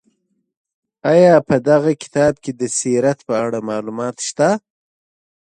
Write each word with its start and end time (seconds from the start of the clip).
آیا 1.11 1.35
په 1.47 1.55
دغه 1.69 1.91
کتاب 2.03 2.33
کې 2.43 2.51
د 2.59 2.61
سیرت 2.79 3.19
په 3.27 3.33
اړه 3.45 3.59
معلومات 3.69 4.17
شته؟ 4.27 4.49